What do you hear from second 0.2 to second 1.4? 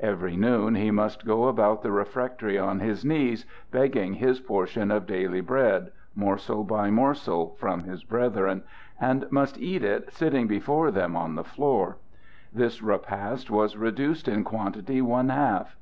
noon he must